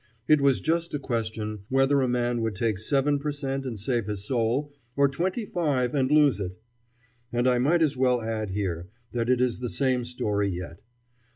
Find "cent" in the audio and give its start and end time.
3.31-3.67